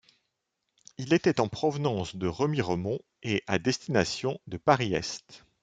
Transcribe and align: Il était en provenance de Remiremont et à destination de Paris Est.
Il 0.97 1.13
était 1.13 1.39
en 1.39 1.47
provenance 1.47 2.15
de 2.15 2.25
Remiremont 2.25 2.97
et 3.21 3.43
à 3.45 3.59
destination 3.59 4.39
de 4.47 4.57
Paris 4.57 4.95
Est. 4.95 5.43